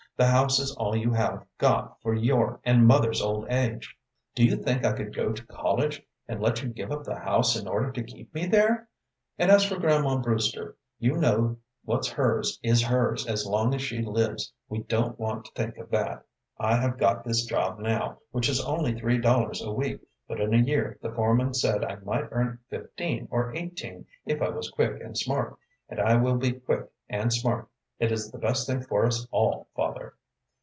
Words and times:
The 0.17 0.27
house 0.27 0.59
is 0.59 0.75
all 0.75 0.95
you 0.95 1.11
have 1.13 1.43
got 1.57 1.99
for 2.03 2.13
your 2.13 2.59
and 2.63 2.85
mother's 2.85 3.23
old 3.23 3.47
age. 3.49 3.97
Do 4.35 4.45
you 4.45 4.55
think 4.55 4.85
I 4.85 4.93
could 4.93 5.15
go 5.15 5.31
to 5.33 5.45
college, 5.47 6.05
and 6.27 6.39
let 6.39 6.61
you 6.61 6.69
give 6.69 6.91
up 6.91 7.03
the 7.05 7.17
house 7.17 7.59
in 7.59 7.67
order 7.67 7.91
to 7.91 8.03
keep 8.03 8.31
me 8.31 8.45
there? 8.45 8.87
And 9.39 9.49
as 9.49 9.65
for 9.65 9.77
grandma 9.79 10.17
Brewster, 10.17 10.75
you 10.99 11.17
know 11.17 11.57
what's 11.85 12.07
hers 12.07 12.59
is 12.61 12.83
hers 12.83 13.25
as 13.25 13.47
long 13.47 13.73
as 13.73 13.81
she 13.81 14.03
lives 14.03 14.53
we 14.69 14.83
don't 14.83 15.17
want 15.19 15.45
to 15.45 15.51
think 15.53 15.77
of 15.77 15.89
that. 15.89 16.23
I 16.59 16.75
have 16.75 16.99
got 16.99 17.23
this 17.23 17.43
job 17.47 17.79
now, 17.79 18.19
which 18.29 18.47
is 18.47 18.63
only 18.63 18.93
three 18.93 19.17
dollars 19.17 19.59
a 19.63 19.71
week, 19.71 20.01
but 20.27 20.39
in 20.39 20.53
a 20.53 20.57
year 20.57 20.99
the 21.01 21.11
foreman 21.11 21.55
said 21.55 21.83
I 21.83 21.95
might 21.95 22.27
earn 22.29 22.59
fifteen 22.69 23.27
or 23.31 23.55
eighteen, 23.55 24.05
if 24.27 24.39
I 24.39 24.49
was 24.49 24.69
quick 24.69 25.01
and 25.01 25.17
smart, 25.17 25.57
and 25.89 25.99
I 25.99 26.15
will 26.17 26.35
be 26.37 26.51
quick 26.51 26.87
and 27.09 27.33
smart. 27.33 27.67
It 27.99 28.11
is 28.11 28.31
the 28.31 28.39
best 28.39 28.65
thing 28.65 28.81
for 28.81 29.05
us 29.05 29.27
all, 29.29 29.67
father." 29.75 30.15